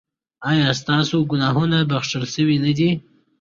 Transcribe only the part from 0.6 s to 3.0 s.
ستاسو ګناهونه بښل شوي نه دي؟